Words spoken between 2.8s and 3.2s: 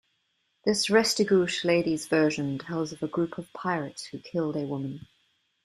of a